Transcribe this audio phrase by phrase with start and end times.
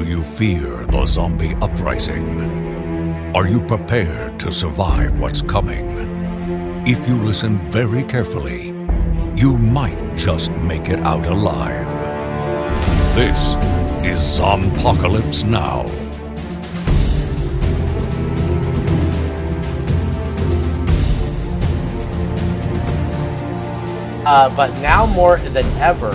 [0.00, 2.24] do you fear the zombie uprising?
[3.34, 5.84] Are you prepared to survive what's coming?
[6.86, 8.68] If you listen very carefully,
[9.36, 11.86] you might just make it out alive.
[13.14, 13.38] This
[14.02, 15.82] is Zombpocalypse Now.
[24.24, 26.14] Uh, but now more than ever,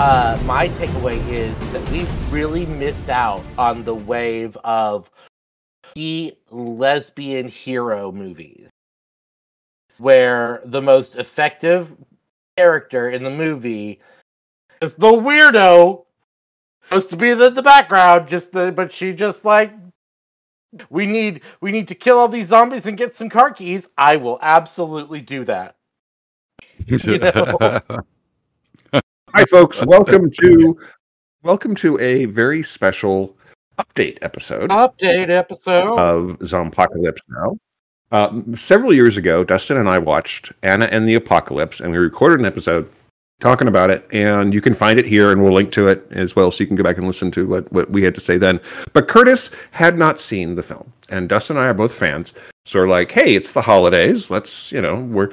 [0.00, 5.08] uh, my takeaway is that we've really missed out on the wave of
[5.94, 8.68] the lesbian hero movies,
[9.98, 11.88] where the most effective
[12.56, 14.00] character in the movie
[14.82, 16.04] is the weirdo,
[16.84, 19.72] supposed to be in the, the background, just the, but she just like
[20.90, 23.86] we need we need to kill all these zombies and get some car keys.
[23.96, 25.76] I will absolutely do that.
[26.86, 27.80] You know?
[29.36, 29.84] Hi, folks.
[29.84, 30.78] Welcome to
[31.42, 33.36] welcome to a very special
[33.78, 35.98] update episode Update episode.
[35.98, 37.58] of Zombpocalypse Now.
[38.12, 42.38] Uh, several years ago, Dustin and I watched Anna and the Apocalypse, and we recorded
[42.38, 42.88] an episode
[43.40, 44.06] talking about it.
[44.12, 46.68] And you can find it here, and we'll link to it as well, so you
[46.68, 48.60] can go back and listen to what, what we had to say then.
[48.92, 52.34] But Curtis had not seen the film, and Dustin and I are both fans.
[52.66, 54.30] So we're like, hey, it's the holidays.
[54.30, 55.30] Let's, you know, we're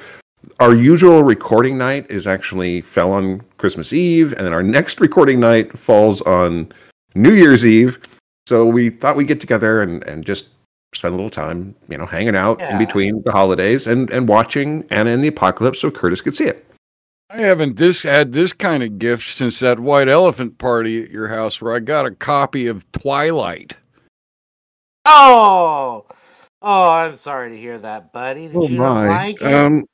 [0.60, 5.40] our usual recording night is actually fell on Christmas Eve, and then our next recording
[5.40, 6.72] night falls on
[7.14, 7.98] New Year's Eve.
[8.48, 10.48] So we thought we'd get together and, and just
[10.94, 14.84] spend a little time, you know, hanging out in between the holidays and, and watching
[14.90, 16.66] Anna and the Apocalypse so Curtis could see it.
[17.30, 21.28] I haven't this had this kind of gift since that white elephant party at your
[21.28, 23.76] house where I got a copy of Twilight.
[25.06, 26.04] Oh,
[26.60, 28.48] oh, I'm sorry to hear that, buddy.
[28.48, 29.54] Did you not like it?
[29.54, 29.84] Um,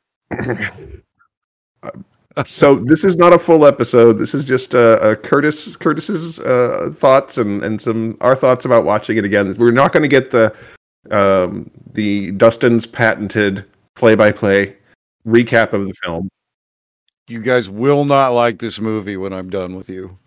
[2.47, 4.15] so this is not a full episode.
[4.15, 8.85] This is just uh, uh, Curtis Curtis's uh, thoughts and, and some our thoughts about
[8.85, 9.55] watching it again.
[9.59, 10.55] We're not going to get the
[11.11, 14.77] um, the Dustin's patented play by play
[15.27, 16.29] recap of the film.
[17.29, 20.19] You guys will not like this movie when I'm done with you.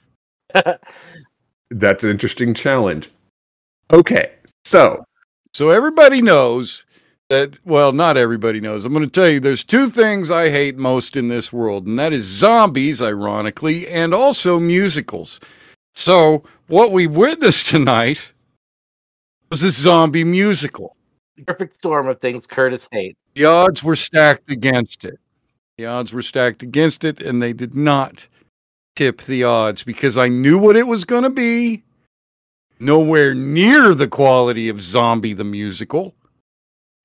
[1.72, 3.10] That's an interesting challenge.
[3.92, 4.32] Okay,
[4.66, 5.04] so
[5.54, 6.86] So everybody knows
[7.32, 8.84] that well, not everybody knows.
[8.84, 11.98] I'm going to tell you there's two things I hate most in this world, and
[11.98, 15.40] that is zombies ironically, and also musicals.
[15.96, 18.34] So, what we witnessed tonight
[19.50, 20.98] was a zombie musical.
[21.48, 23.18] Perfect storm of things Curtis hates.
[23.36, 25.18] The odds were stacked against it.
[25.78, 28.28] The odds were stacked against it, and they did not
[28.98, 31.84] tip the odds because I knew what it was going to be.
[32.78, 36.14] Nowhere near the quality of Zombie the musical.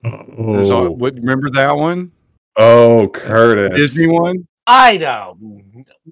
[0.03, 2.13] There's a- oh, what, remember that one?
[2.57, 4.47] oh Curtis, Disney one?
[4.67, 5.37] I know.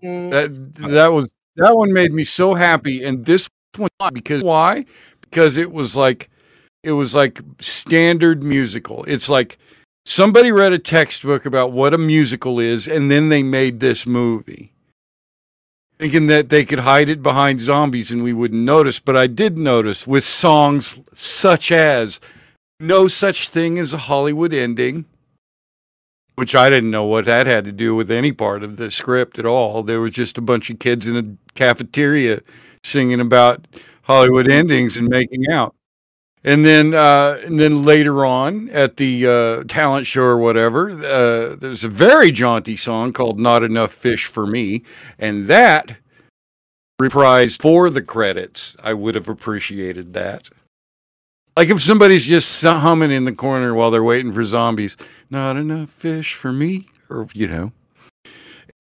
[0.03, 4.85] That that was that one made me so happy, and this one because why?
[5.21, 6.29] Because it was like
[6.83, 9.05] it was like standard musical.
[9.05, 9.59] It's like
[10.05, 14.73] somebody read a textbook about what a musical is, and then they made this movie,
[15.99, 19.01] thinking that they could hide it behind zombies and we wouldn't notice.
[19.01, 22.21] But I did notice with songs such as
[22.81, 25.07] "No Such Thing as a Hollywood Ending."
[26.35, 29.39] which I didn't know what that had to do with any part of the script
[29.39, 29.83] at all.
[29.83, 32.41] There was just a bunch of kids in a cafeteria
[32.83, 33.67] singing about
[34.03, 35.75] Hollywood endings and making out.
[36.43, 41.57] And then, uh, and then later on at the uh, talent show or whatever, uh,
[41.57, 44.83] there's a very jaunty song called "Not Enough Fish for Me,"
[45.19, 45.97] and that
[47.01, 48.77] reprised for the credits.
[48.83, 50.51] I would have appreciated that.
[51.57, 54.97] Like if somebody's just humming in the corner while they're waiting for zombies,
[55.31, 57.73] not enough fish for me, or you know.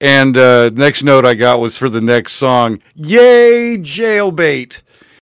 [0.00, 4.82] And uh, next note I got was for the next song, "Yay Jailbait,"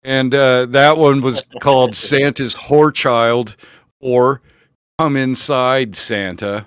[0.04, 3.56] and uh, that one was called "Santa's Whore Child"
[4.00, 4.41] or
[4.98, 6.66] "Come Inside Santa."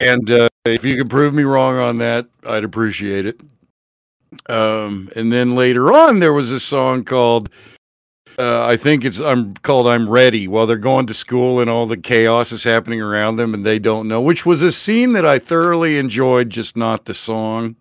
[0.00, 3.40] And uh, if you could prove me wrong on that, I'd appreciate it.
[4.48, 7.50] Um, and then later on, there was a song called
[8.38, 11.86] uh, I think it's I'm called I'm ready while they're going to school and all
[11.86, 15.26] the chaos is happening around them and they don't know, which was a scene that
[15.26, 17.76] I thoroughly enjoyed, just not the song.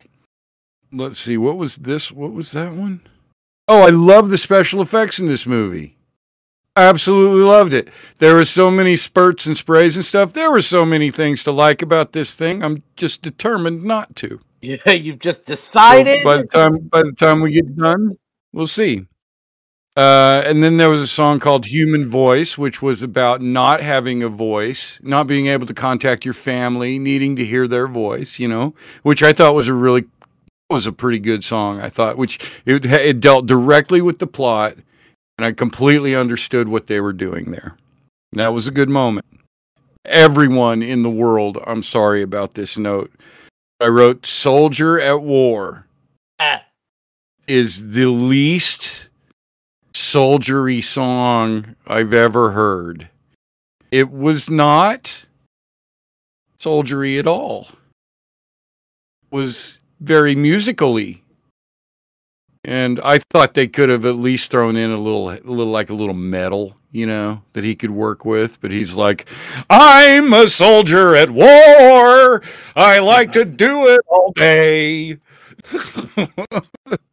[0.92, 2.12] Let's see, what was this?
[2.12, 3.02] What was that one?
[3.68, 5.98] Oh, I love the special effects in this movie.
[6.76, 7.90] I absolutely loved it.
[8.18, 10.34] There were so many spurts and sprays and stuff.
[10.34, 12.64] There were so many things to like about this thing.
[12.64, 14.40] I'm just determined not to.
[14.62, 16.24] Yeah, you've just So decided.
[16.24, 18.18] by the time by the time we get done,
[18.54, 19.06] we'll see.
[19.98, 24.22] Uh, and then there was a song called Human Voice, which was about not having
[24.22, 28.48] a voice, not being able to contact your family, needing to hear their voice, you
[28.48, 30.06] know, which I thought was a really
[30.70, 34.76] was a pretty good song, I thought, which it, it dealt directly with the plot,
[35.38, 37.76] and I completely understood what they were doing there.
[38.34, 39.26] That was a good moment.
[40.06, 43.12] Everyone in the world, I'm sorry about this note.
[43.82, 45.88] I wrote Soldier at War
[46.40, 46.62] Ah.
[47.48, 49.10] is the least
[49.98, 53.10] soldiery song I've ever heard.
[53.90, 55.26] It was not
[56.60, 57.68] soldiery at all.
[59.24, 61.24] It was very musically.
[62.64, 65.90] And I thought they could have at least thrown in a little a little like
[65.90, 69.26] a little metal, you know, that he could work with, but he's like,
[69.70, 72.44] "I'm a soldier at war.
[72.76, 75.18] I like to do it all day."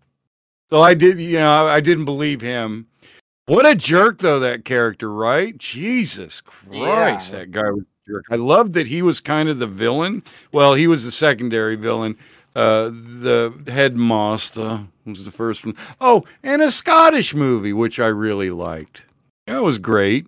[0.74, 2.88] so I did, you know, I didn't believe him.
[3.46, 5.56] What a jerk, though, that character, right?
[5.56, 6.72] Jesus Christ,
[7.32, 7.38] Yeah.
[7.38, 8.24] that guy was a jerk.
[8.28, 10.24] I love that he was kind of the villain.
[10.50, 12.16] Well, he was the secondary villain.
[12.56, 15.76] Uh, the headmaster was the first one.
[16.00, 19.04] Oh, and a Scottish movie, which I really liked.
[19.46, 20.26] That was great.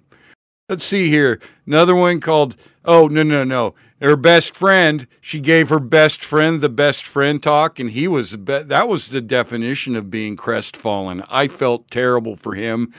[0.69, 1.41] Let's see here.
[1.67, 3.75] Another one called, oh, no, no, no.
[4.03, 8.37] Her best friend, she gave her best friend the best friend talk, and he was,
[8.37, 11.23] be- that was the definition of being crestfallen.
[11.29, 12.93] I felt terrible for him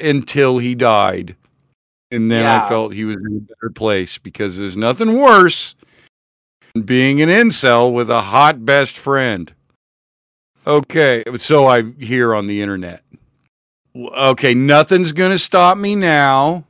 [0.00, 1.36] until he died.
[2.10, 5.76] And then I felt he was in a better place because there's nothing worse
[6.74, 9.52] than being an incel with a hot best friend.
[10.66, 13.04] Okay, so I hear on the internet.
[13.94, 16.64] Okay, nothing's gonna stop me now.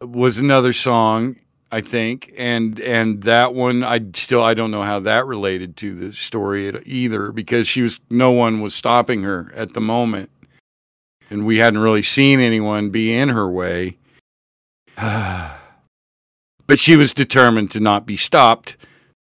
[0.00, 1.36] Was another song,
[1.72, 5.94] I think, and and that one I still I don't know how that related to
[5.94, 10.30] the story either because she was no one was stopping her at the moment,
[11.30, 13.96] and we hadn't really seen anyone be in her way.
[14.96, 15.56] but
[16.76, 18.76] she was determined to not be stopped,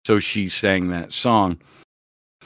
[0.04, 1.58] so she sang that song.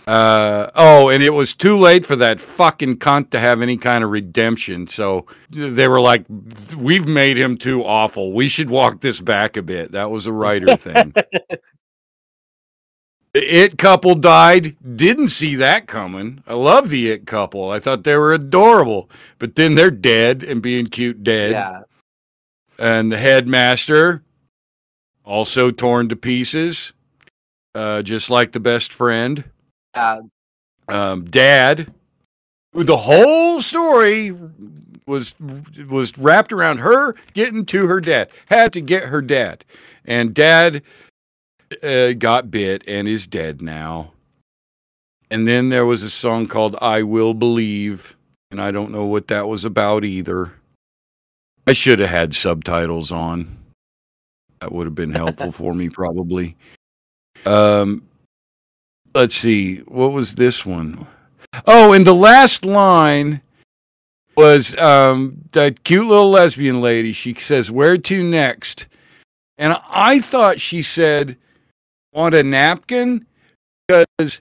[0.09, 4.05] Uh, oh, and it was too late for that fucking cunt to have any kind
[4.05, 4.89] of redemption.
[4.89, 6.27] So they were like,
[6.77, 8.33] "We've made him too awful.
[8.33, 11.17] We should walk this back a bit." That was a writer thing.
[13.35, 14.77] the It couple died.
[14.97, 16.43] Didn't see that coming.
[16.47, 17.71] I love the It couple.
[17.71, 21.53] I thought they were adorable, but then they're dead and being cute dead.
[21.53, 21.83] Yeah.
[22.79, 24.23] And the headmaster
[25.25, 26.93] also torn to pieces,
[27.75, 29.45] uh, just like the best friend
[29.99, 30.23] Uh,
[30.89, 31.93] um, dad
[32.73, 34.35] the whole story
[35.06, 35.35] was
[35.89, 39.65] was wrapped around her getting to her dad had to get her dad.
[40.05, 40.83] And dad
[41.83, 44.12] uh, got bit and is dead now.
[45.31, 48.17] And then there was a song called i will believe
[48.50, 50.53] and i don't know what that was about either.
[51.67, 53.59] I should have had subtitles on.
[54.61, 56.56] That would have been helpful for me probably.
[57.45, 58.08] Um
[59.15, 61.07] let's see what was this one?
[61.67, 63.41] Oh and the last line
[64.37, 68.87] was um that cute little lesbian lady she says where to next?
[69.57, 71.37] And i thought she said
[72.13, 73.27] want a napkin?
[73.87, 74.41] Because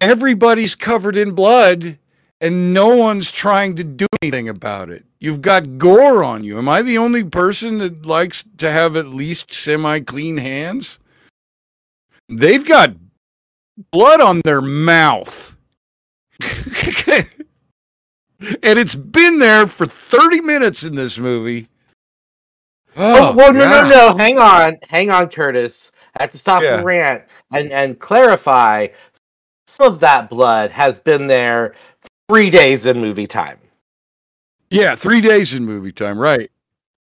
[0.00, 1.98] everybody's covered in blood
[2.40, 5.04] and no one's trying to do anything about it.
[5.20, 6.58] You've got gore on you.
[6.58, 10.98] Am i the only person that likes to have at least semi clean hands?
[12.28, 12.94] They've got
[13.90, 15.56] blood on their mouth.
[16.40, 17.28] and
[18.78, 21.68] it's been there for 30 minutes in this movie.
[22.96, 23.90] Oh, well, no, God.
[23.90, 24.16] no, no.
[24.18, 25.92] Hang on, hang on, Curtis.
[26.16, 26.78] I have to stop Yeah.
[26.78, 28.88] the rant and and clarify.
[29.66, 31.74] Some of that blood has been there
[32.30, 33.58] three days in movie time.
[34.70, 36.50] Yeah, three days in movie time, right.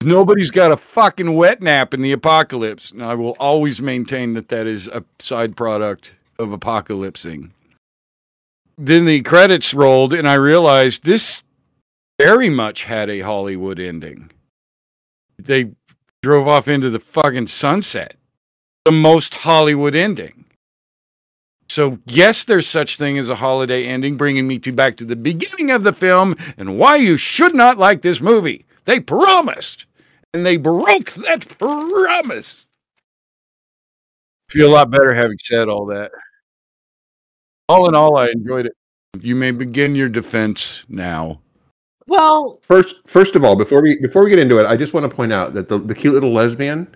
[0.02, 2.90] Nobody's got a fucking wet nap in the apocalypse.
[2.90, 7.50] And I will always maintain that that is a side product of apocalypsing.
[8.78, 11.42] Then the credits rolled, and I realized this
[12.18, 14.30] very much had a Hollywood ending.
[15.38, 15.72] They
[16.22, 18.14] drove off into the fucking sunset.
[18.84, 20.44] The most Hollywood ending.
[21.68, 25.16] So yes, there's such thing as a holiday ending, bringing me to back to the
[25.16, 28.66] beginning of the film and why you should not like this movie.
[28.84, 29.86] They promised,
[30.34, 32.66] and they broke that promise.
[34.52, 36.12] Feel a lot better having said all that.
[37.70, 38.72] All in all, I enjoyed it.
[39.18, 41.40] You may begin your defense now.
[42.06, 45.08] Well, First, first of all, before we before we get into it, I just want
[45.08, 46.94] to point out that the, the cute little lesbian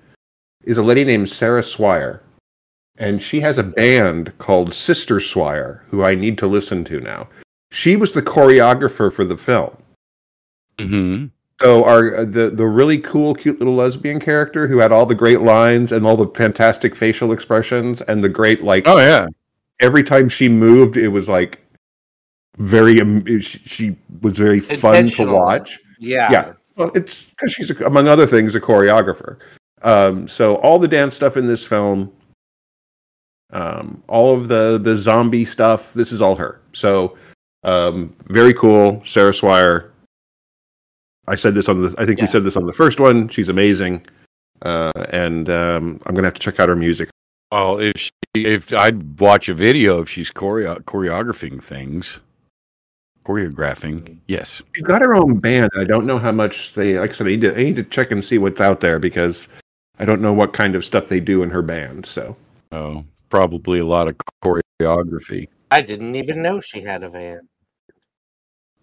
[0.65, 2.21] is a lady named Sarah Swire,
[2.99, 7.27] and she has a band called Sister Swire, who I need to listen to now.
[7.73, 9.75] She was the choreographer for the film.
[10.77, 11.27] Mm-hmm.
[11.61, 15.15] So our uh, the the really cool, cute little lesbian character who had all the
[15.15, 19.27] great lines and all the fantastic facial expressions and the great like Oh yeah,
[19.81, 21.65] every time she moved, it was like
[22.59, 23.01] very.
[23.01, 25.79] um, She, she was very fun to watch.
[25.99, 26.31] Yeah.
[26.31, 26.53] Yeah.
[26.77, 29.39] Well, it's because she's, a, among other things, a choreographer.
[29.81, 32.13] Um, so all the dance stuff in this film,
[33.51, 36.61] um, all of the the zombie stuff, this is all her.
[36.75, 37.17] So
[37.63, 39.93] um, very cool, Sarah Swire.
[41.29, 41.95] I said this on the.
[41.99, 43.29] I think we said this on the first one.
[43.29, 44.07] She's amazing,
[44.63, 47.11] uh, and um, I'm gonna have to check out her music.
[47.53, 52.21] Well, if she, if I'd watch a video if she's choreo- choreographing things,
[53.25, 54.63] choreographing, yes.
[54.75, 55.71] She's got her own band.
[55.77, 56.99] I don't know how much they.
[56.99, 57.53] Like I said, I need to.
[57.53, 59.49] I need to check and see what's out there because
[59.99, 62.07] I don't know what kind of stuff they do in her band.
[62.07, 62.37] So
[62.73, 65.49] Oh, probably a lot of choreography.
[65.71, 67.49] I didn't even know she had a van.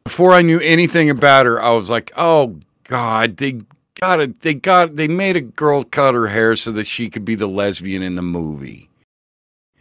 [0.03, 3.61] Before I knew anything about her, I was like, "Oh God, they
[3.99, 4.41] got it.
[4.41, 4.95] They got.
[4.95, 8.15] They made a girl cut her hair so that she could be the lesbian in
[8.15, 8.89] the movie."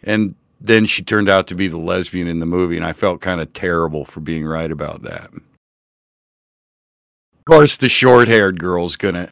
[0.02, 3.20] And then she turned out to be the lesbian in the movie, and I felt
[3.20, 5.30] kind of terrible for being right about that.
[5.32, 9.28] Of course, the short-haired girl's gonna,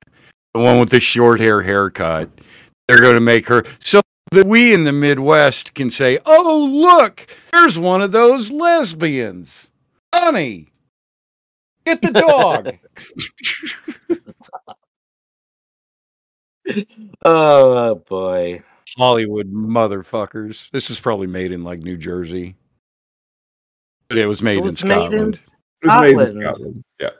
[0.54, 2.28] the one with the short hair haircut,
[2.88, 7.78] they're gonna make her so that we in the Midwest can say, "Oh, look, there's
[7.78, 9.68] one of those lesbians,
[10.12, 10.69] honey."
[11.90, 12.76] Get the dog.
[17.24, 18.62] Oh boy.
[18.96, 20.70] Hollywood motherfuckers.
[20.70, 22.56] This is probably made in like New Jersey.
[24.08, 25.40] But it was made It in was made in Scotland.
[25.82, 26.42] it was made in Scotland.
[26.42, 26.84] Scotland.
[27.00, 27.10] Yeah.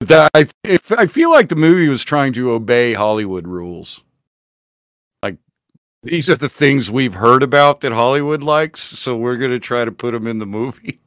[0.00, 4.02] That- I, if, I feel like the movie was trying to obey Hollywood rules.
[5.22, 5.36] Like,
[6.02, 9.84] these are the things we've heard about that Hollywood likes, so we're going to try
[9.84, 11.00] to put them in the movie,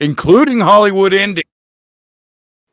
[0.00, 1.44] including Hollywood ending.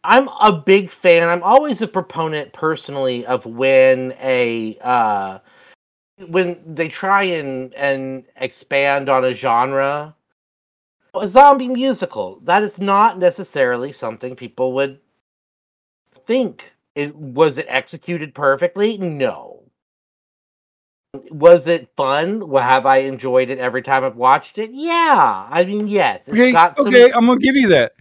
[0.04, 1.30] I'm a big fan.
[1.30, 5.40] I'm always a proponent personally of when a uh
[6.28, 10.16] when they try and and expand on a genre.
[11.14, 15.00] A zombie musical, that is not necessarily something people would
[16.26, 16.72] think.
[16.96, 18.98] It was it executed perfectly?
[18.98, 19.61] No.
[21.30, 22.48] Was it fun?
[22.48, 24.70] Well, have I enjoyed it every time I've watched it?
[24.72, 25.46] Yeah.
[25.50, 26.28] I mean, yes.
[26.28, 27.94] It's Okay, got some okay, I'm going to give you that.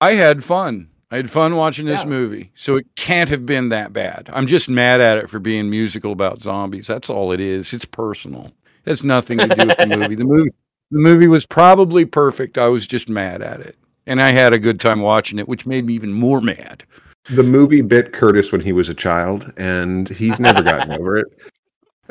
[0.00, 0.90] I had fun.
[1.12, 2.08] I had fun watching this Yeah.
[2.08, 4.28] movie, so it can't have been that bad.
[4.32, 6.88] I'm just mad at it for being musical about zombies.
[6.88, 7.72] That's all it is.
[7.72, 8.46] It's personal.
[8.84, 10.16] It has nothing to do with the movie.
[10.16, 10.50] The movie,
[10.90, 12.58] the movie was probably perfect.
[12.58, 13.76] I was just mad at it,
[14.08, 16.82] and I had a good time watching it, which made me even more mad.
[17.30, 21.26] The movie bit Curtis when he was a child, and he's never gotten over it.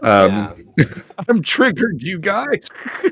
[0.04, 0.86] Um, Yeah.
[1.30, 2.68] I'm triggered, you guys.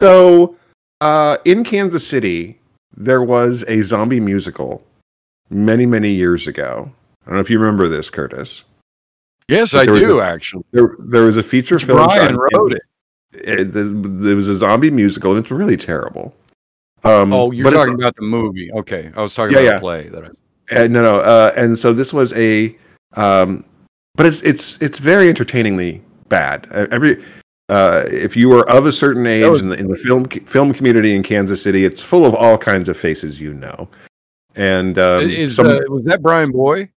[0.00, 0.56] So,
[1.00, 2.58] uh, in Kansas City,
[2.96, 4.84] there was a zombie musical
[5.50, 6.92] many, many years ago.
[7.22, 8.62] I don't know if you remember this, Curtis.
[9.48, 10.64] Yes, I do a- actually.
[10.72, 11.98] There, there was a feature Which film.
[11.98, 12.82] Brian wrote Kansas-
[13.32, 16.34] it- the- There was a zombie musical, and it's really terrible.
[17.04, 18.70] Um, Oh, you're talking about the movie.
[18.72, 19.74] Okay, I was talking Yeah, about yeah.
[19.74, 20.80] the play that I.
[20.84, 21.16] Uh, no, no.
[21.16, 22.76] Uh, and so this was a,
[23.14, 23.64] um,
[24.18, 26.66] but it's it's it's very entertainingly bad.
[26.72, 27.24] Every
[27.70, 30.74] uh, if you are of a certain age was- in the in the film film
[30.74, 33.88] community in Kansas City, it's full of all kinds of faces you know.
[34.56, 36.90] And um, Is some- uh, was that Brian Boy?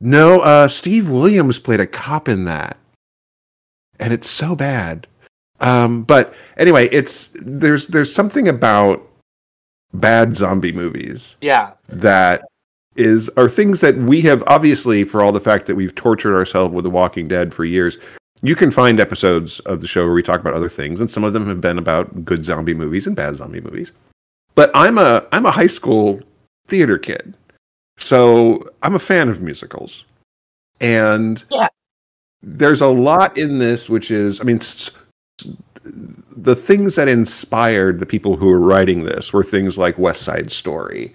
[0.00, 2.76] no, uh, Steve Williams played a cop in that,
[4.00, 5.06] and it's so bad.
[5.60, 9.08] Um, but anyway, it's there's there's something about
[9.94, 11.72] bad zombie movies Yeah.
[11.88, 12.42] that
[12.96, 16.74] is are things that we have obviously for all the fact that we've tortured ourselves
[16.74, 17.98] with The Walking Dead for years.
[18.42, 21.22] You can find episodes of the show where we talk about other things, and some
[21.24, 23.92] of them have been about good zombie movies and bad zombie movies.
[24.54, 26.20] But I'm a I'm a high school
[26.66, 27.36] theater kid,
[27.98, 30.04] so I'm a fan of musicals,
[30.80, 31.68] and Yeah.
[32.42, 34.56] there's a lot in this which is I mean.
[34.58, 34.90] s-
[35.84, 40.52] the things that inspired the people who were writing this were things like West Side
[40.52, 41.12] Story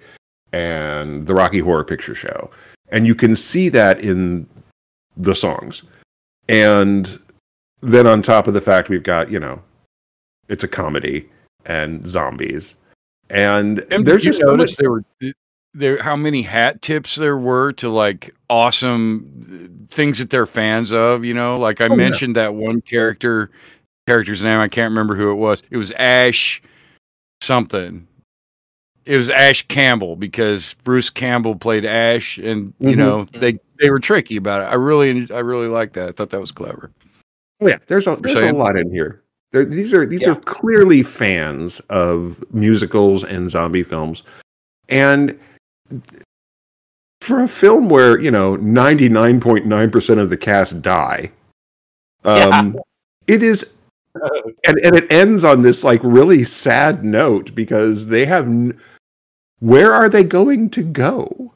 [0.52, 2.50] and the Rocky Horror Picture Show.
[2.90, 4.46] And you can see that in
[5.16, 5.82] the songs.
[6.48, 7.18] And
[7.80, 9.60] then on top of the fact we've got, you know,
[10.48, 11.28] it's a comedy
[11.66, 12.74] and zombies.
[13.28, 15.04] And And there's just so notice much- there were
[15.74, 20.90] there how many hat tips there were to like awesome uh, things that they're fans
[20.90, 21.26] of.
[21.26, 21.96] You know, like I Oh, yeah.
[21.96, 23.50] mentioned that one character
[24.06, 24.60] character's name.
[24.60, 25.62] I can't remember who it was.
[25.70, 26.62] It was Ash
[27.42, 28.08] something.
[29.08, 32.96] It was Ash Campbell because Bruce Campbell played Ash, and you Mhm.
[32.98, 34.64] know they they were tricky about it.
[34.64, 36.08] I really I really liked that.
[36.08, 36.90] I thought that was clever.
[37.62, 39.22] Oh, yeah, there's a there's a lot in here.
[39.52, 40.32] There, these are these Yeah.
[40.32, 44.24] are clearly fans of musicals and zombie films,
[44.90, 45.38] and
[47.22, 51.32] for a film where you know ninety nine point nine percent of the cast die,
[52.24, 52.78] um,
[53.26, 53.64] it is
[54.66, 58.78] and, and it ends on this like really sad note because they have n-
[59.60, 61.52] where are they going to go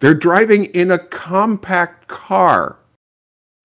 [0.00, 2.76] they're driving in a compact car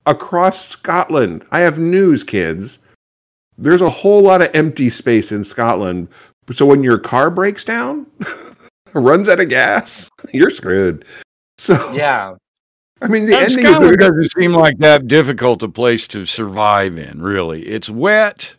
[0.05, 2.79] across scotland i have news kids
[3.57, 6.07] there's a whole lot of empty space in scotland
[6.53, 8.05] so when your car breaks down
[8.93, 11.05] runs out of gas you're screwed
[11.57, 12.35] so Yeah.
[13.01, 16.25] i mean the And ending is Scotland doesn't seem like that difficult a place to
[16.25, 17.21] survive in.
[17.21, 18.55] Really, it's wet.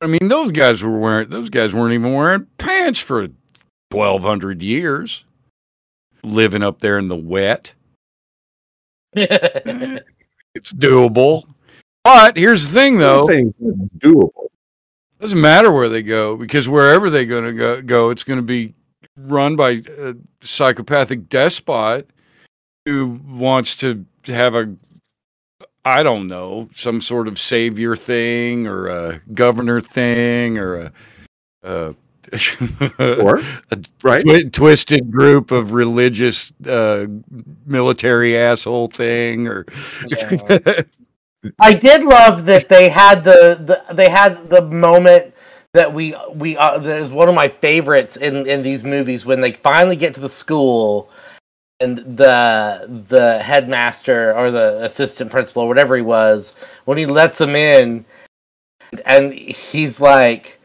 [0.00, 1.30] I mean, those guys were wearing.
[1.30, 3.26] Those guys weren't even wearing pants for
[3.90, 5.24] twelve hundred years,
[6.22, 7.72] living up there in the wet.
[10.54, 11.44] It's doable.
[12.04, 13.26] But here's the thing, though.
[13.98, 14.48] doable
[15.20, 18.44] Doesn't matter where they go because wherever they're going to go, go, it's going to
[18.44, 18.74] be
[19.16, 22.08] run by a psychopathic despot
[22.84, 24.74] who wants to have a,
[25.84, 30.92] I don't know, some sort of savior thing or a governor thing or a,
[31.62, 31.94] a
[32.98, 33.38] or
[33.70, 34.22] a right?
[34.22, 37.06] twi- twisted group of religious uh,
[37.66, 39.66] military asshole thing or
[41.58, 45.34] I did love that they had the, the they had the moment
[45.72, 49.40] that we we uh, that is one of my favorites in in these movies when
[49.40, 51.10] they finally get to the school
[51.80, 56.52] and the the headmaster or the assistant principal or whatever he was
[56.84, 58.04] when he lets them in
[59.06, 60.59] and he's like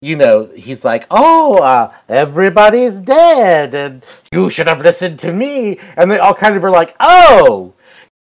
[0.00, 5.78] you know he's like oh uh, everybody's dead and you should have listened to me
[5.96, 7.72] and they all kind of are like oh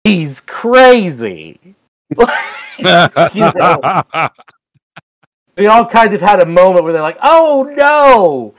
[0.03, 1.59] he's crazy
[5.55, 8.53] they all kind of had a moment where they're like, "Oh no,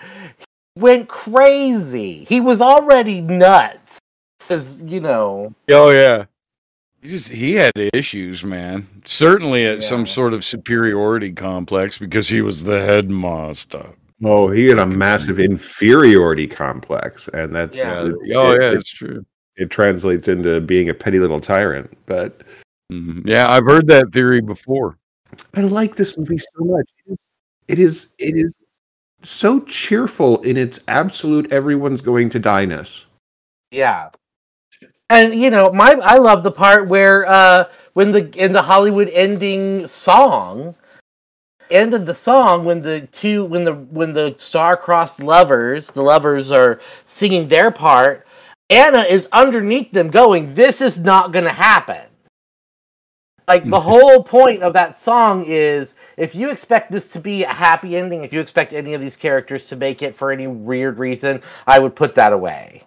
[0.74, 2.24] he went crazy.
[2.24, 3.98] He was already nuts."
[4.40, 6.24] Says, you know, Oh yeah.
[7.06, 8.88] He just he had issues, man.
[9.04, 9.88] Certainly at Yeah.
[9.88, 13.86] some sort of superiority complex because he was the headmaster.
[14.24, 18.02] Oh, he had a massive inferiority complex, and that's Yeah.
[18.06, 19.24] it, oh it- yeah, it, it's true.
[19.56, 21.96] it translates into being a petty little tyrant.
[22.06, 22.40] But
[22.92, 23.22] Mhm.
[23.24, 24.98] Yeah, I've heard that theory before.
[25.54, 26.90] I like this movie so much.
[27.68, 28.52] It is it is
[29.22, 33.06] so cheerful in its absolute everyone's going to die-ness.
[33.70, 34.08] yeah.
[35.08, 37.64] And you know, my I love the part where uh
[37.94, 40.74] when the in the Hollywood ending song
[41.70, 46.52] end of the song when the two when the when the star-crossed lovers, the lovers
[46.52, 48.26] are singing their part,
[48.70, 52.02] Anna is underneath them going, "This is not going to happen."
[53.48, 57.52] Like the whole point of that song is if you expect this to be a
[57.52, 60.98] happy ending, if you expect any of these characters to make it for any weird
[60.98, 62.82] reason, I would put that away.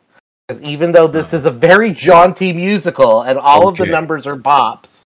[0.49, 4.35] Because even though this is a very jaunty musical and all of the numbers are
[4.35, 5.03] bops,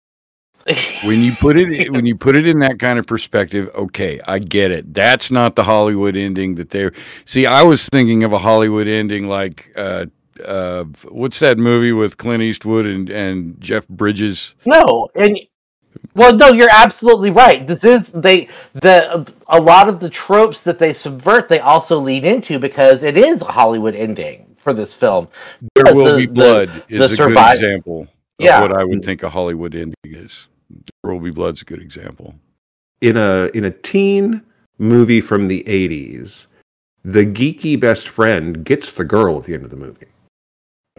[1.03, 4.39] When you put it when you put it in that kind of perspective, okay, I
[4.39, 4.95] get it.
[4.95, 6.93] That's not the Hollywood ending that they're
[7.25, 10.07] See, I was thinking of a Hollywood ending like uh
[10.47, 14.55] uh what's that movie with Clint Eastwood and and Jeff Bridges?
[14.65, 15.37] no, and
[16.15, 17.67] well, no, you're absolutely right.
[17.67, 22.25] This is they the a lot of the tropes that they subvert, they also lead
[22.25, 25.29] into because it is a Hollywood ending for this film.
[25.75, 28.61] There The- will be the- blood is the a good example of Yeah.
[28.63, 30.47] what I would think a Hollywood ending is.
[31.03, 32.35] There will be blood's a good example.
[33.01, 34.43] In a in a teen
[34.79, 36.47] movie from the 80s,
[37.05, 40.07] the geeky best friend gets the girl at the end of the movie.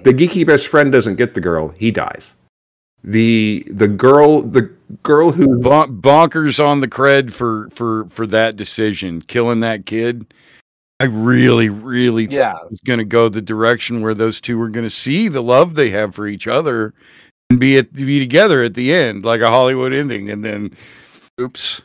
[0.03, 2.33] The geeky best friend doesn't get the girl, he dies.
[3.03, 4.69] The the girl the
[5.01, 10.25] girl who Bon- bonkers on the cred for for for that decision, killing that kid.
[11.03, 12.55] I really, really thought Yeah.
[12.63, 15.43] it was going to go the direction where those two were going to see the
[15.43, 16.93] love they have for each other
[17.49, 20.29] and be at be together at the end, like a Hollywood ending.
[20.29, 20.71] And then,
[21.41, 21.81] oops,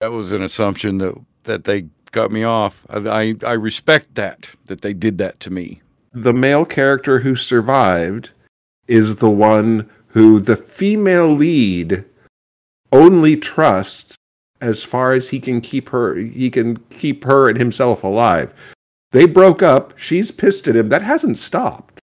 [0.00, 2.84] that was an assumption that that they cut me off.
[2.90, 5.80] I I, I respect that that they did that to me.
[6.12, 8.30] the male character who survived
[8.86, 12.04] is the one who the female lead
[12.92, 14.16] only trusts
[14.60, 18.52] as far as he can keep her he can keep her and himself alive.
[19.12, 20.88] They broke up, she's pissed at him.
[20.90, 22.00] That hasn't stopped.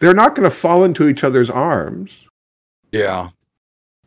[0.00, 2.26] They're not going to fall into each other's arms.
[2.92, 3.30] Yeah,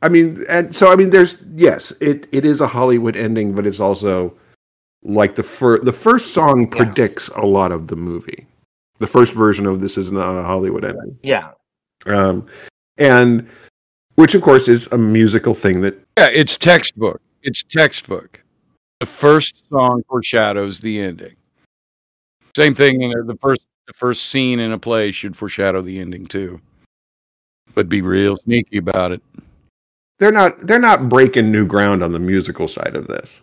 [0.02, 3.68] I mean, and so I mean, there's yes, it, it is a Hollywood ending, but
[3.68, 4.34] it's also
[5.04, 6.78] like the fir- the first song Yeah.
[6.86, 8.48] predicts a lot of the movie.
[9.00, 11.52] The first version of this is not a Hollywood ending, Yeah.
[12.06, 12.46] um,
[12.98, 13.48] and
[14.22, 17.20] which of course is a musical thing that yeah, it's textbook.
[17.42, 18.44] It's textbook.
[19.00, 21.36] The first song foreshadows the ending.
[22.56, 26.28] Same thing in the first the first scene in a play should foreshadow the ending
[26.28, 26.62] too.
[27.74, 29.24] But be real sneaky about it.
[30.20, 33.42] they're not they're not breaking new ground on the musical side of this.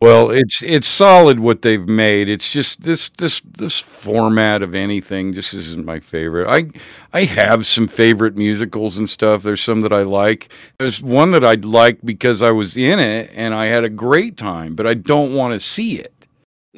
[0.00, 2.28] Well, it's it's solid what they've made.
[2.28, 6.48] It's just this this this format of anything just isn't my favorite.
[6.48, 6.70] I
[7.12, 9.42] I have some favorite musicals and stuff.
[9.42, 10.50] There's some that I like.
[10.78, 14.36] There's one that I'd like because I was in it and I had a great
[14.36, 16.14] time, but I don't want to see it.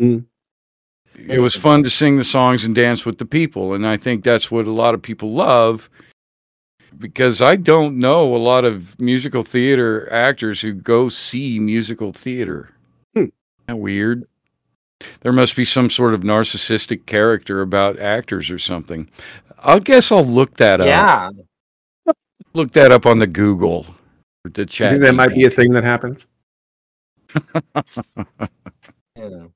[0.01, 0.25] Mm.
[1.15, 4.25] It was fun to sing the songs and dance with the people, and I think
[4.25, 5.91] that's what a lot of people love.
[6.99, 12.71] Because I don't know a lot of musical theater actors who go see musical theater.
[13.71, 14.25] That weird.
[15.21, 19.09] There must be some sort of narcissistic character about actors or something.
[19.61, 20.89] I guess I'll look that up.
[20.89, 21.31] Yeah.
[22.53, 23.87] Look that up on the Google.
[24.45, 24.91] or The I chat.
[24.91, 26.27] think that might be a thing that happens.
[29.17, 29.47] Yeah.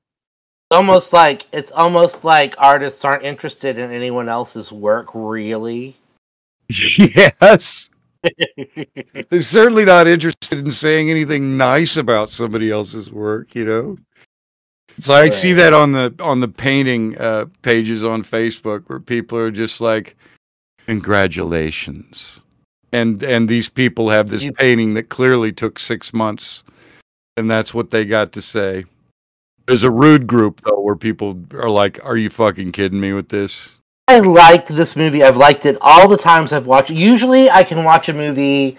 [0.69, 5.97] Almost like it's almost like artists aren't interested in anyone else's work, really.
[6.69, 7.89] yes.
[9.29, 13.97] They're certainly not interested in saying anything nice about somebody else's work, you know.
[14.99, 19.37] So I see that on the on the painting uh, pages on Facebook where people
[19.37, 20.15] are just like,
[20.87, 22.39] "Congratulations,"
[22.93, 26.63] and and these people have this painting that clearly took six months,
[27.35, 28.85] and that's what they got to say.
[29.67, 33.29] There's a rude group though where people are like, "Are you fucking kidding me with
[33.29, 33.71] this?"
[34.07, 35.23] I liked this movie.
[35.23, 36.91] I've liked it all the times I've watched.
[36.91, 36.97] it.
[36.97, 38.77] Usually, I can watch a movie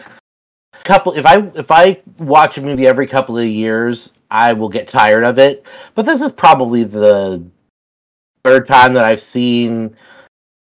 [0.84, 1.12] couple.
[1.12, 5.24] If I if I watch a movie every couple of years, I will get tired
[5.24, 5.64] of it.
[5.94, 7.42] But this is probably the
[8.44, 9.96] third time that I've seen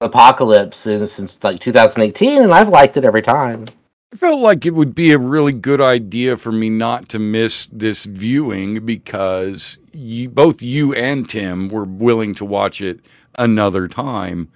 [0.01, 3.69] Apocalypse in, since like 2018, and I've liked it every time.
[4.12, 7.67] I felt like it would be a really good idea for me not to miss
[7.73, 13.01] this viewing because you, both you and Tim were willing to watch it
[13.37, 14.49] another time.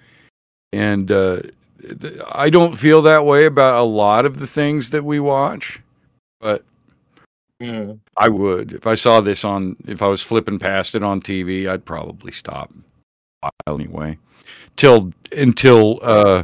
[0.71, 1.41] And uh,
[2.31, 5.81] I don't feel that way about a lot of the things that we watch,
[6.39, 6.63] but
[7.61, 7.99] Mm.
[8.15, 8.73] I would.
[8.73, 12.31] If I saw this on, if I was flipping past it on TV, I'd probably
[12.31, 12.71] stop.
[13.67, 14.17] Anyway,
[14.75, 16.43] till until uh,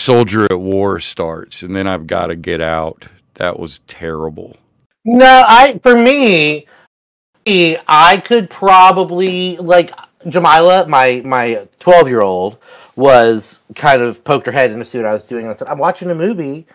[0.00, 3.06] Soldier at War starts, and then I've got to get out.
[3.34, 4.56] That was terrible.
[5.04, 6.66] No, I for me,
[7.46, 9.92] I could probably like
[10.28, 12.58] Jamila, my my twelve year old,
[12.96, 15.46] was kind of poked her head in to see what I was doing.
[15.46, 16.66] And I said, "I'm watching a movie.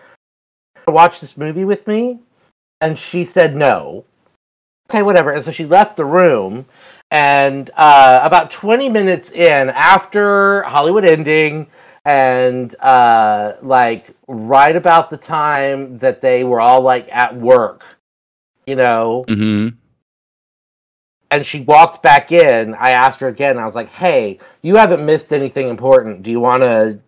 [0.87, 2.19] Watch this movie with me,"
[2.81, 4.03] and she said no.
[4.89, 5.31] Okay, whatever.
[5.31, 6.65] And so she left the room.
[7.11, 11.67] And uh, about 20 minutes in, after Hollywood ending,
[12.05, 17.83] and uh, like right about the time that they were all like at work,
[18.65, 19.75] you know, Mm-hmm.
[21.31, 22.73] and she walked back in.
[22.75, 23.57] I asked her again.
[23.57, 26.23] I was like, "Hey, you haven't missed anything important.
[26.23, 26.99] Do you want to,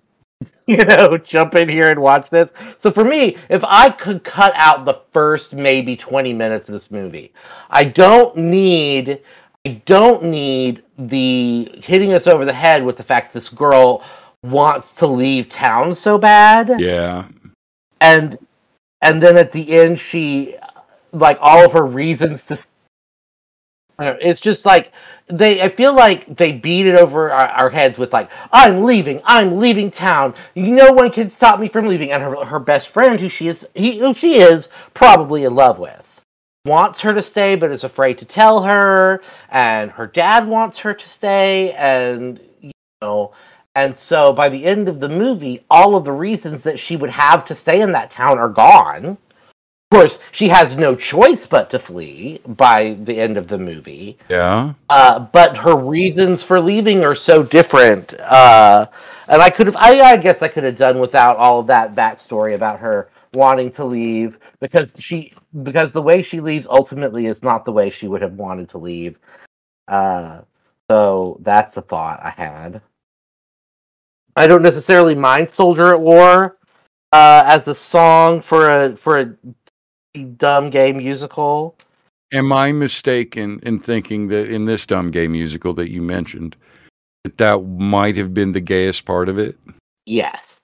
[0.68, 4.54] you know, jump in here and watch this?" So for me, if I could cut
[4.56, 7.34] out the first maybe twenty minutes of this movie,
[7.70, 9.22] I don't need,
[9.66, 14.04] I don't need the hitting us over the head with the fact this girl
[14.44, 17.26] wants to leave town so bad Yeah.
[18.02, 18.38] and
[19.02, 20.56] and then at the end she
[21.14, 22.58] like all of her reasons to
[24.00, 24.92] it's just like
[25.28, 29.22] they i feel like they beat it over our, our heads with like i'm leaving
[29.26, 33.20] i'm leaving town no one can stop me from leaving and her, her best friend
[33.20, 36.04] who she is he, who she is probably in love with
[36.66, 40.94] wants her to stay but is afraid to tell her and her dad wants her
[40.94, 43.32] to stay and you know
[43.76, 47.10] and so by the end of the movie, all of the reasons that she would
[47.10, 49.18] have to stay in that town are gone.
[49.94, 54.18] Of course, she has no choice but to flee by the end of the movie.
[54.28, 54.74] Yeah.
[54.90, 58.20] Uh, but her reasons for leaving are so different.
[58.20, 58.88] Uh,
[59.28, 61.94] and I could have, I, I guess I could have done without all of that
[61.94, 67.44] backstory about her wanting to leave because she, because the way she leaves ultimately is
[67.44, 69.20] not the way she would have wanted to leave.
[69.88, 70.40] Uh,
[70.90, 72.82] so that's a thought I had.
[74.36, 76.58] I don't necessarily mind "Soldier at War"
[77.12, 79.36] uh, as a song for a for a
[80.14, 81.76] dumb gay musical.
[82.32, 86.56] Am I mistaken in thinking that in this dumb gay musical that you mentioned,
[87.24, 89.58] that that might have been the gayest part of it?
[90.06, 90.62] Yes.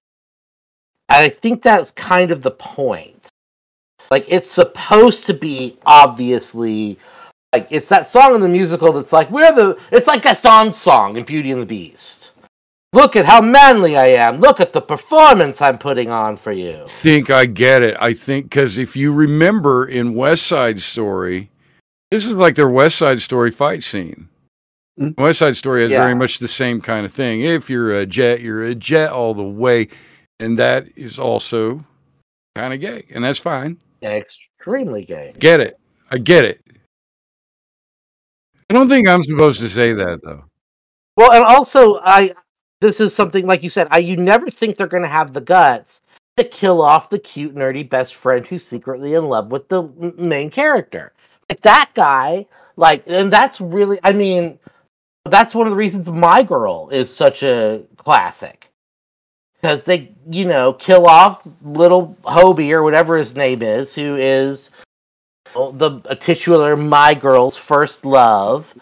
[1.09, 3.15] I think that's kind of the point.
[4.11, 6.97] Like it's supposed to be obviously
[7.53, 11.17] like it's that song in the musical that's like we're the it's like Gaston's song
[11.17, 12.18] in Beauty and the Beast.
[12.91, 14.39] Look at how manly I am.
[14.39, 16.83] Look at the performance I'm putting on for you.
[16.87, 17.95] think I get it.
[17.99, 21.51] I think because if you remember in West Side Story,
[22.09, 24.27] this is like their West Side Story fight scene.
[24.99, 25.17] Mm.
[25.19, 26.01] West Side Story has Yeah.
[26.01, 27.41] very much the same kind of thing.
[27.41, 29.87] If you're a jet, you're a jet all the way,
[30.39, 31.85] and that is also
[32.55, 33.77] kind of gay, and that's fine.
[34.01, 35.35] Extremely gay.
[35.37, 35.77] Get it?
[36.09, 36.59] I get it.
[38.69, 40.45] I don't think I'm supposed to say that though.
[41.15, 42.33] Well, and also, I
[42.81, 43.87] this is something like you said.
[43.91, 46.01] I you never think they're going to have the guts
[46.37, 49.83] to kill off the cute, nerdy best friend who's secretly in love with the
[50.17, 51.13] main character.
[51.49, 53.99] Like that guy, like, and that's really.
[54.03, 54.59] I mean,
[55.25, 58.69] that's one of the reasons My Girl is such a classic
[59.55, 64.71] because they, you know, kill off little Hobie or whatever his name is, who is
[65.53, 68.73] the titular My Girl's first love,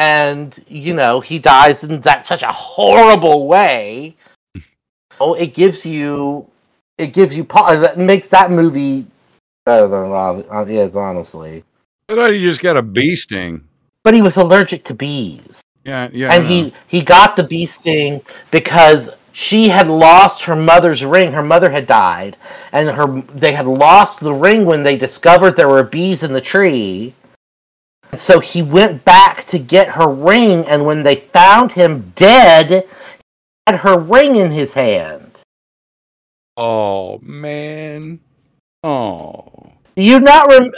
[0.00, 4.16] and you know he dies in that such a horrible way.
[5.20, 6.48] oh, it gives you,
[6.96, 9.06] it gives you pa- that makes that movie
[9.66, 11.62] better than it is uh, honestly.
[12.08, 13.68] I thought you just got a bee sting.
[14.02, 15.60] But he was allergic to bees.
[15.84, 16.32] Yeah, yeah.
[16.32, 21.30] And he he got the bee sting because she had lost her mother's ring.
[21.32, 22.38] Her mother had died,
[22.72, 26.40] and her they had lost the ring when they discovered there were bees in the
[26.40, 27.14] tree.
[28.12, 32.70] And so he went back to get her ring, and when they found him dead,
[32.70, 32.82] he
[33.66, 35.30] had her ring in his hand.
[36.56, 38.20] Oh man.
[38.82, 39.72] Oh.
[39.96, 40.72] You not rem-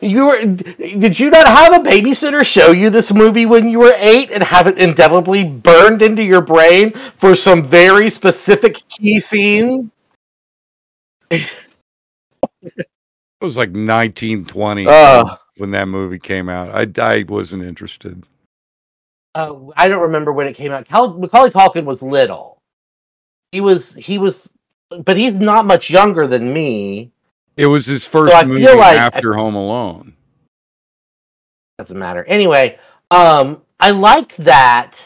[0.00, 3.94] you were did you not have a babysitter show you this movie when you were
[3.96, 9.92] 8 and have it indelibly burned into your brain for some very specific key scenes?
[11.30, 11.50] It
[13.40, 16.70] was like 1920 Uh, when that movie came out.
[16.70, 18.24] I I wasn't interested.
[19.34, 20.86] uh, I don't remember when it came out.
[20.88, 22.58] Cal- Macaulay Culkin was little.
[23.52, 24.48] He was he was
[25.04, 27.10] but he's not much younger than me.
[27.56, 30.14] It was his first I movie like- after Home Alone.
[31.78, 32.24] Doesn't matter.
[32.24, 32.78] Anyway,
[33.10, 34.96] um I like that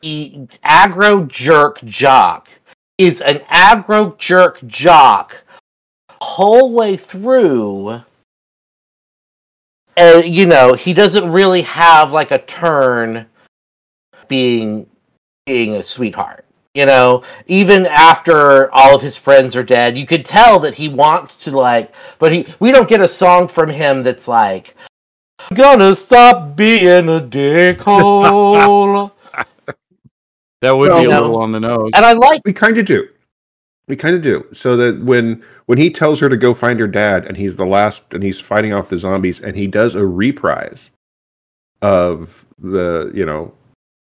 [0.00, 2.48] the aggro jerk jock
[2.98, 5.36] is an aggro jerk jock
[6.20, 8.00] whole way through
[9.96, 13.26] uh, you know he doesn't really have like a turn
[14.28, 14.86] being
[15.46, 20.24] being a sweetheart you know even after all of his friends are dead you could
[20.24, 24.02] tell that he wants to like but he we don't get a song from him
[24.02, 24.74] that's like
[25.38, 29.10] I'm gonna stop being a dickhole
[30.62, 31.20] That would be a No.
[31.22, 31.90] little on the nose.
[31.94, 33.08] and i like We kind of do.
[33.88, 34.46] We kind of do.
[34.52, 37.66] So that when when he tells her to go find her dad, and he's the
[37.66, 40.90] last, and he's fighting off the zombies, and he does a reprise
[41.80, 43.52] of the you know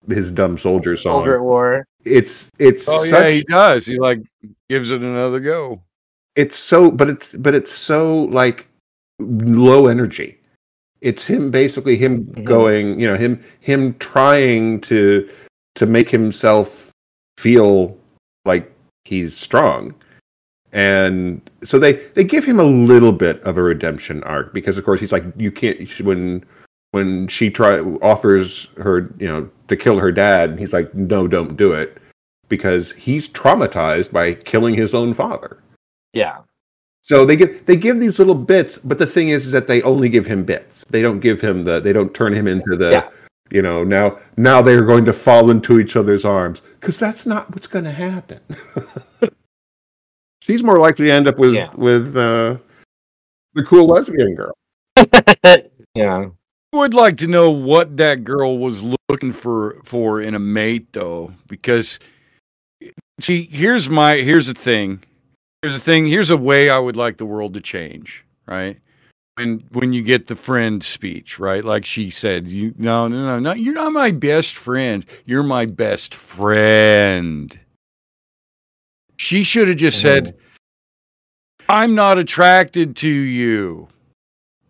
[0.08, 1.18] his dumb soldier song.
[1.20, 3.86] soldier at war It's it's Oh such, yeah, he does.
[3.86, 4.20] He like
[4.68, 5.82] gives it another go.
[6.36, 8.66] it's so but it's but it's so like
[9.18, 10.38] low energy
[11.00, 12.44] it's him basically him Mhm.
[12.44, 15.28] going you know him him trying to
[15.74, 16.90] to make himself
[17.38, 17.96] feel
[18.44, 18.70] like
[19.06, 19.94] he's strong
[20.72, 24.84] and so they they give him a little bit of a redemption arc because of
[24.84, 26.44] course he's like you can't when
[26.90, 31.28] when she try offers her you know to kill her dad and he's like no
[31.28, 31.98] don't do it
[32.48, 35.62] because he's traumatized by killing his own father
[36.12, 36.38] yeah
[37.06, 39.80] so they give they give these little bits, but the thing is, is that they
[39.82, 40.84] only give him bits.
[40.90, 43.08] They don't give him the they don't turn him into the Yeah.
[43.50, 47.50] You know now now they're going to fall into each other's arms because that's not
[47.54, 48.40] what's going to happen.
[50.42, 51.70] She's more likely to end up with Yeah.
[51.76, 52.56] with uh,
[53.54, 54.52] the cool lesbian girl.
[55.94, 56.26] yeah
[56.72, 60.92] I would like to know what that girl was looking for for in a mate
[60.92, 61.98] though because
[63.20, 65.02] see here's my here's the thing
[65.62, 68.78] here's the thing here's a way I would like the world to change right
[69.36, 73.38] when when you get the friend speech right like she said you no no no
[73.38, 77.58] no you're not my best friend you're my best friend
[79.16, 80.36] she should have just said
[81.68, 83.88] I'm not attracted to you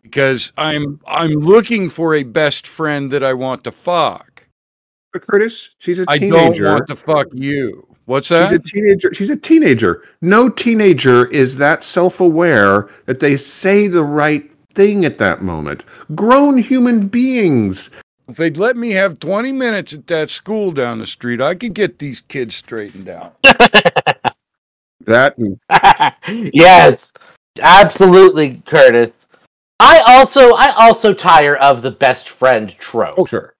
[0.02, 4.46] because I'm I'm looking for a best friend that I want to fuck.
[5.12, 6.66] But Curtis, she's a I don't teenager.
[6.66, 7.86] want to fuck you.
[8.06, 8.48] What's that?
[8.48, 9.14] She's a teenager.
[9.14, 10.04] She's a teenager.
[10.22, 15.82] No teenager is that self-aware that they say the right thing at that moment.
[16.14, 17.90] Grown human beings
[18.28, 21.74] if they'd let me have 20 minutes at that school down the street, I could
[21.74, 23.36] get these kids straightened out.
[25.06, 25.60] that and
[26.52, 27.12] yes,
[27.60, 29.12] absolutely, Curtis.
[29.78, 33.14] I also I also tire of the best friend trope.
[33.18, 33.54] oh sure.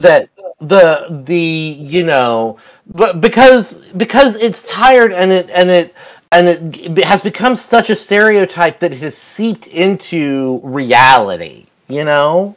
[0.00, 5.94] That the the you know, but because because it's tired and it and it
[6.34, 11.66] and it has become such a stereotype that it has seeped into reality.
[11.88, 12.56] You know,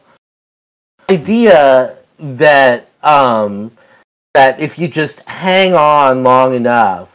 [1.10, 3.72] idea that um
[4.34, 7.10] that if you just hang on long enough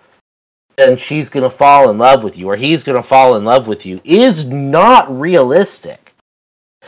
[0.76, 3.84] then she's to fall in love with you or he's to fall in love with
[3.84, 6.14] you is not realistic.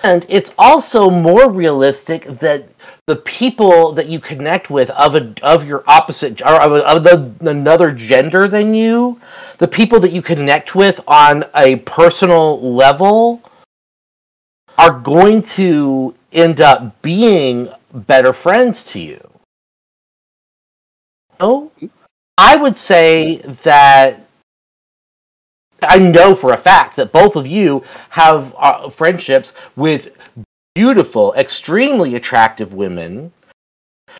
[0.02, 2.68] And it's also more realistic that
[3.06, 7.04] the people that you connect with of a of your opposite or of, a, of
[7.04, 9.20] the, another gender than you,
[9.58, 13.42] the people that you connect with on a personal level
[14.78, 19.20] are going to end up being better friends to you.
[21.40, 21.70] Oh,
[22.38, 24.26] I would say that
[25.82, 30.08] I know for a fact that both of you have uh, friendships with
[30.74, 33.32] beautiful, extremely attractive women.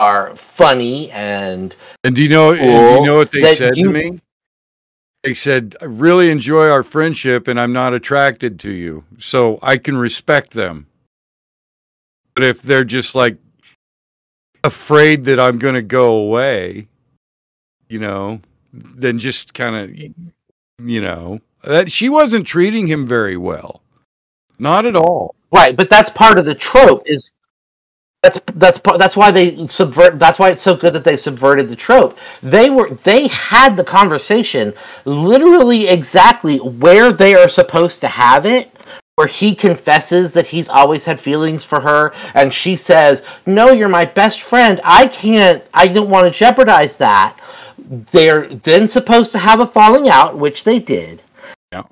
[0.00, 2.52] Are funny and And do you know?
[2.52, 4.20] and do you know what they said you- to me?
[5.22, 9.78] They said, "I really enjoy our friendship, and I'm not attracted to you, so I
[9.78, 10.86] can respect them."
[12.34, 13.38] But if they're just like
[14.64, 16.88] afraid that I'm going to go away,
[17.88, 18.40] you know,
[18.72, 19.96] then just kind of,
[20.86, 23.80] you know, that she wasn't treating him very well,
[24.58, 25.34] not at all.
[25.54, 27.02] Right, but that's part of the trope.
[27.06, 27.34] Is
[28.22, 30.18] that's that's that's why they subvert.
[30.18, 32.18] That's why it's so good that they subverted the trope.
[32.42, 34.72] They were they had the conversation
[35.04, 38.70] literally exactly where they are supposed to have it.
[39.16, 43.88] Where he confesses that he's always had feelings for her, and she says, "No, you're
[43.88, 44.80] my best friend.
[44.82, 45.62] I can't.
[45.72, 47.38] I don't want to jeopardize that."
[48.10, 51.22] They're then supposed to have a falling out, which they did.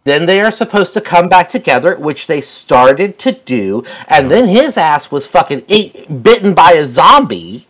[0.05, 4.49] Then they are supposed to come back together, which they started to do, and then
[4.49, 7.67] his ass was fucking ate, bitten by a zombie.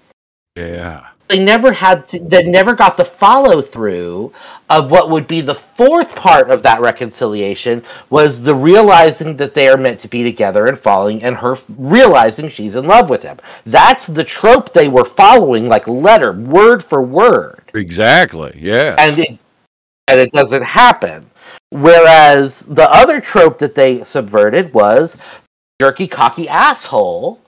[0.56, 1.08] Yeah.
[1.28, 4.34] They never had to, they never got the follow through
[4.68, 9.68] of what would be the fourth part of that reconciliation was the realizing that they
[9.68, 13.38] are meant to be together and falling and her realizing she's in love with him.
[13.64, 18.52] That's the trope they were following like letter word for word Exactly.
[18.56, 18.96] Yeah.
[18.98, 19.38] and it,
[20.08, 21.30] and it doesn't happen.
[21.72, 25.16] Whereas the other trope that they subverted was
[25.80, 27.40] jerky, cocky asshole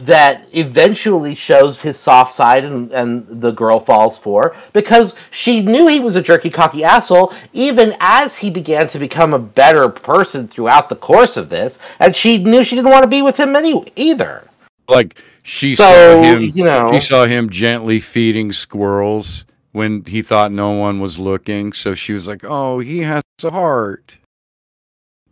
[0.00, 5.86] that eventually shows his soft side and, and the girl falls for because she knew
[5.86, 10.48] he was a jerky, cocky asshole even as he began to become a better person
[10.48, 13.54] throughout the course of this, and she knew she didn't want to be with him
[13.54, 14.48] any either.
[14.88, 20.22] like she So saw him you know, she saw him gently feeding squirrels when he
[20.22, 24.18] thought no one was looking so she was like oh he has a heart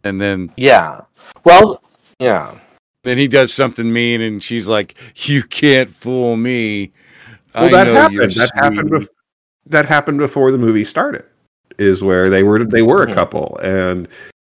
[0.05, 1.01] and then yeah.
[1.45, 1.83] Well,
[2.21, 2.59] yeah.
[3.03, 4.95] then he does something mean and she's like
[5.29, 6.93] you can't fool me
[7.55, 8.31] Well, I that know happened.
[8.33, 8.89] That happened.
[8.89, 9.09] sweet." Bef-
[9.67, 11.25] that happened before the movie started.
[11.79, 12.65] Is where they were.
[12.65, 13.11] They were Mhm.
[13.11, 14.07] a couple, and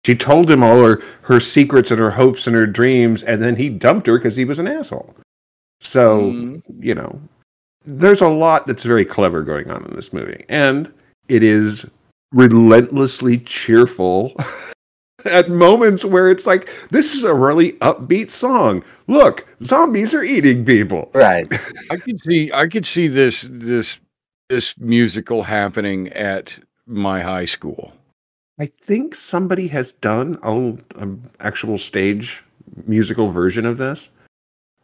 [0.06, 3.56] she told him all her her secrets and her hopes and her dreams, and then
[3.56, 5.14] he dumped her because he was an asshole.
[5.80, 6.62] So Mhm.
[6.80, 7.20] you know,
[7.84, 10.92] there's a lot that's very clever going on in this movie, and
[11.28, 11.86] it is
[12.32, 14.34] relentlessly cheerful.
[15.24, 18.82] At moments where it's like, this is a really upbeat song.
[19.06, 21.12] Look, zombies are eating people.
[21.14, 21.46] Right.
[21.90, 24.00] I could see I could see this this
[24.48, 27.92] this musical happening at my high school
[28.58, 30.52] I think somebody has done a,
[31.00, 32.44] an actual stage
[32.86, 34.10] musical version of this.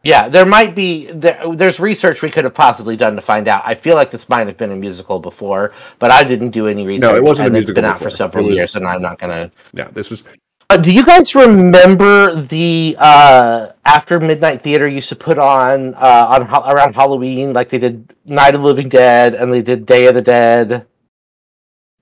[0.03, 3.61] Yeah, there might be there, there's research we could have possibly done to find out.
[3.65, 6.85] I feel like this might have been a musical before, but I didn't do any
[6.87, 7.01] research.
[7.01, 9.01] No, it wasn't a and musical It's been out for several was- years, and I'm
[9.01, 9.51] not gonna.
[9.73, 10.23] Yeah, this was
[10.69, 16.25] Uh, do you guys remember the uh, after midnight theater used to put on uh,
[16.29, 19.85] on ho- around Halloween, like they did Night of the Living Dead and they did
[19.85, 20.85] Day of the Dead,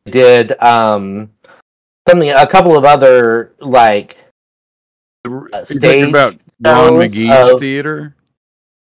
[0.05, 1.31] They did um
[2.07, 4.17] something a couple of other like
[5.25, 8.15] Uh, stage about Ron McGee's of- theater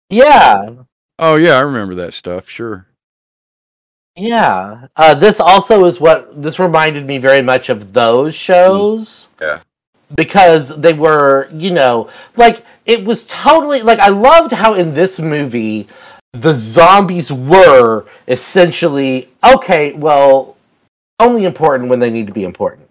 [0.09, 0.69] yeah
[1.19, 2.87] oh yeah I remember that stuff sure
[4.15, 4.87] Yeah.
[4.97, 9.29] Uh, this also is what this reminded me very much of those shows.
[9.39, 9.61] Yeah.
[10.15, 15.19] Because they were, you know, like it was totally like I loved how in this
[15.19, 15.87] movie
[16.33, 20.57] the zombies were essentially okay, well,
[21.19, 22.89] only important when they need to be important.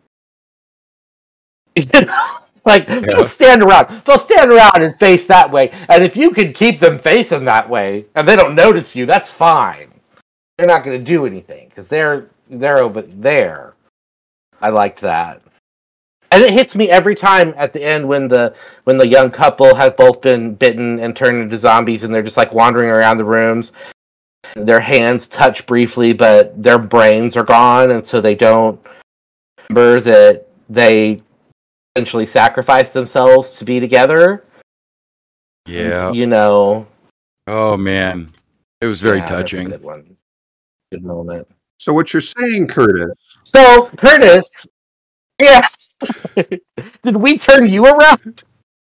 [1.77, 2.38] You know?
[2.69, 3.01] Like Yeah.
[3.01, 6.79] they'll stand around, they'll stand around and face that way, and if you can keep
[6.81, 9.89] them facing that way and they don't notice you, that's fine
[10.59, 13.75] they're not going to do anything because they're they're over there.
[14.61, 15.41] I liked that,
[16.33, 18.55] and it hits me every time at the end when the
[18.85, 22.37] when the young couple have both been bitten and turned into zombies, and they're just
[22.37, 23.73] like wandering around the rooms.
[24.57, 28.81] Their hands touch briefly, but their brains are gone, and so they don't
[29.71, 31.23] remember that they
[31.99, 34.45] essentially sacrificed themselves to be together.
[35.67, 36.87] yeah you know,
[37.49, 38.33] oh man
[38.81, 40.17] it was very Yeah, that's a touching good one.
[40.93, 41.49] Good moment.
[41.79, 43.11] So what you're saying, Curtis?
[43.43, 44.47] So, Curtis,
[45.41, 45.67] yeah.
[46.37, 48.45] Did we turn you around?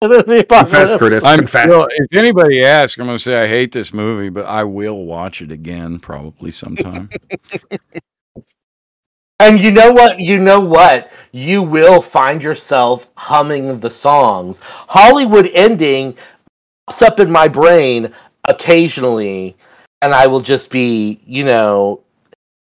[0.49, 1.23] Confess, Curtis.
[1.25, 1.69] I'm confess.
[1.69, 5.05] still, if anybody asks, I'm going to say I hate this movie, but I will
[5.05, 7.11] watch it again probably sometime.
[9.43, 10.21] And you know what?
[10.21, 11.11] You know what?
[11.33, 14.61] You will find yourself humming the songs.
[14.63, 16.17] Hollywood ending
[16.87, 18.15] pops up in my brain
[18.45, 19.57] occasionally,
[20.01, 22.03] and I will just be, you know,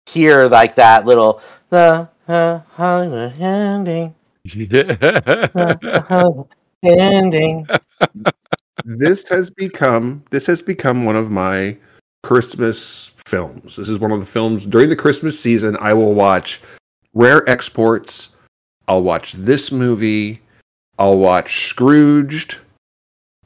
[0.05, 4.13] hear like that little the uh, Hollywood ending,
[4.45, 6.47] the Hollywood
[6.83, 7.67] ending.
[8.85, 11.75] this has become this has become one of my
[12.21, 13.75] Christmas films.
[13.75, 16.61] This is one of the films during the Christmas season I will watch
[17.13, 18.29] rare exports.
[18.87, 20.41] I'll watch this movie.
[20.97, 22.57] I'll watch Scrooged.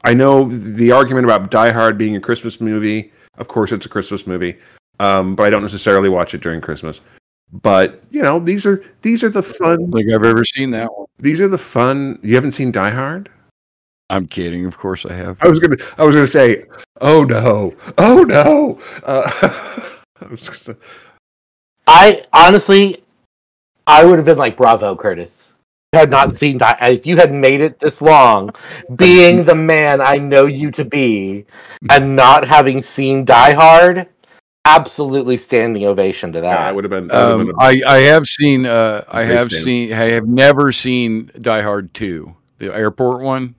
[0.04, 3.12] I know the argument about Die Hard being a Christmas movie.
[3.38, 4.58] Of course, it's a Christmas movie,
[5.00, 7.00] um, but I don't necessarily watch it during Christmas.
[7.52, 9.90] But you know, these are these are the fun.
[9.90, 11.06] like I've ever seen that one.
[11.18, 12.18] These are the fun.
[12.22, 13.30] You haven't seen Die Hard?
[14.12, 14.66] I'm kidding.
[14.66, 15.38] Of course I have.
[15.40, 15.76] I was gonna.
[15.98, 16.64] I was gonna say,
[17.00, 18.78] oh no, oh no.
[19.02, 19.30] Uh,
[20.20, 20.68] I was just-
[21.86, 23.02] I honestly,
[23.86, 25.52] I would have been like, "Bravo, Curtis."
[25.92, 26.78] You had not seen that.
[26.82, 28.50] If you had made it this long,
[28.96, 31.44] being the man I know you to be,
[31.90, 34.06] and not having seen Die Hard,
[34.64, 37.10] absolutely standing ovation to yeah, I would have been.
[37.10, 38.64] I would've Um, been a- I, I have seen.
[38.66, 39.64] Uh, I have stand.
[39.64, 39.92] seen.
[39.92, 43.54] I have never seen Die Hard Two, the airport one.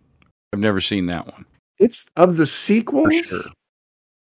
[0.53, 1.45] I've never seen that one.
[1.79, 3.05] it's of the sequels.
[3.07, 3.51] For sure.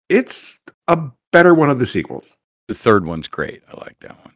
[0.08, 0.58] It's
[0.88, 2.32] a better one of the sequels.
[2.68, 3.62] The third one's great.
[3.70, 4.34] I like that one.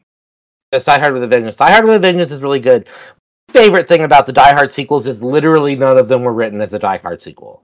[0.72, 1.56] Yes, Die Hard with a Vengeance.
[1.56, 2.86] Die Hard with a Vengeance is really good.
[3.50, 6.72] Favorite thing about the Die Hard sequels is literally none of them were written as
[6.74, 7.62] a Die Hard sequel.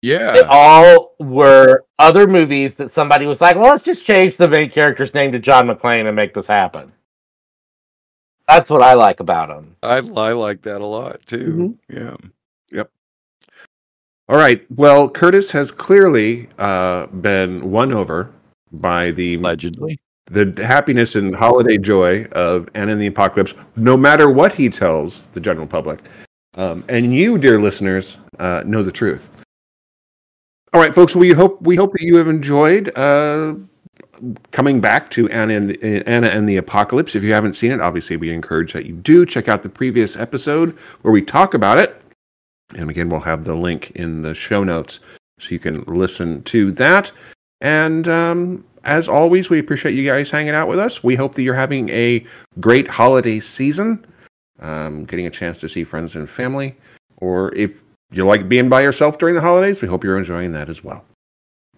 [0.00, 0.32] Yeah.
[0.32, 4.70] They all were other movies that somebody was like, "Well, let's just change the main
[4.70, 6.92] character's name to John McClane and make this happen."
[8.48, 9.76] That's what I like about them.
[9.82, 11.76] I I like that a lot too.
[11.90, 11.96] Mm-hmm.
[11.96, 12.16] Yeah.
[14.28, 14.64] All right.
[14.70, 18.30] Well, Curtis has clearly uh, been won over
[18.70, 19.98] by the Allegedly.
[20.30, 25.24] the happiness and holiday joy of Anna and the Apocalypse, no matter what he tells
[25.34, 26.00] the general public.
[26.54, 29.28] Um, and you, dear listeners, uh, know the truth.
[30.72, 31.14] All right, folks.
[31.14, 33.54] We hope we hope that you have enjoyed uh,
[34.52, 37.14] coming back to Anna and, Anna and the Apocalypse.
[37.14, 40.16] If you haven't seen it, obviously we encourage that you do check out the previous
[40.16, 40.70] episode
[41.02, 42.01] where we talk about it.
[42.76, 45.00] And again, we'll have the link in the show notes
[45.38, 47.10] so you can listen to that.
[47.60, 51.04] And um, as always, we appreciate you guys hanging out with us.
[51.04, 52.24] We hope that you're having a
[52.60, 54.04] great holiday season,
[54.60, 56.76] um, getting a chance to see friends and family.
[57.18, 60.68] Or if you like being by yourself during the holidays, we hope you're enjoying that
[60.68, 61.04] as well.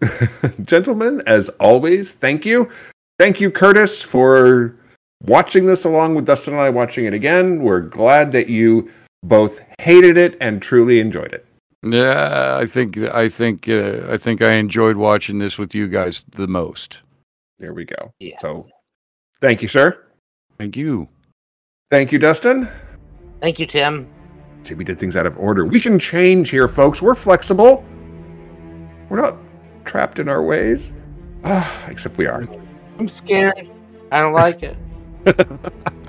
[0.65, 2.71] Gentlemen, as always, thank you.
[3.19, 4.75] Thank you, Curtis, for
[5.23, 7.63] watching this along with Dustin and I watching it again.
[7.63, 8.91] We're glad that you
[9.25, 11.47] both hated it and truly enjoyed it.
[11.83, 16.25] Yeah, I think I think uh, I think I enjoyed watching this with you guys
[16.31, 17.01] the most.
[17.59, 18.13] There we go.
[18.21, 18.39] Yeah.
[18.41, 18.67] So,
[19.41, 20.03] thank you, sir.
[20.59, 21.09] Thank you.
[21.91, 22.71] Thank you, Dustin.
[23.41, 24.09] Thank you, Tim.
[24.63, 25.67] See, we did things out of order.
[25.67, 27.03] We can change here, folks.
[27.03, 27.85] We're flexible.
[29.11, 29.37] We're not
[29.85, 30.91] trapped in our ways.
[31.45, 32.49] Ah, except we are.
[32.99, 33.69] I'm scared.
[34.11, 34.77] I don't like it.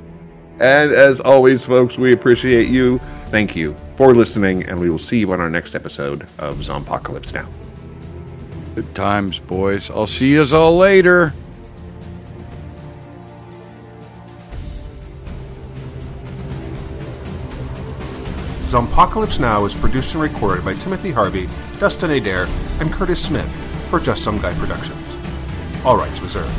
[0.59, 2.99] And as always, folks, we appreciate you.
[3.29, 7.33] Thank you for listening, and we will see you on our next episode of Zombpocalypse
[7.33, 7.49] Now.
[8.75, 9.89] Good times, boys.
[9.89, 11.33] I'll see you all later.
[18.67, 21.47] Zombpocalypse Now is produced and recorded by Timothy Harvey,
[21.79, 22.47] Dustin Adair,
[22.79, 23.49] and Curtis Smith
[23.89, 25.15] for Just Some Guy Productions.
[25.85, 26.53] All rights reserved.